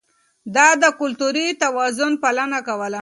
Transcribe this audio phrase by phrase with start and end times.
[0.55, 2.99] ده د کلتوري توازن پالنه کوله.